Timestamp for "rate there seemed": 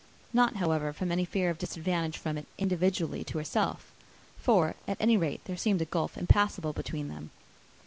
5.15-5.79